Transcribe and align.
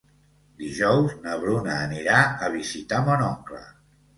Dijous 0.61 1.13
na 1.27 1.35
Bruna 1.43 1.75
anirà 1.83 2.17
a 2.49 2.53
visitar 2.57 3.03
mon 3.11 3.23
oncle. 3.31 3.63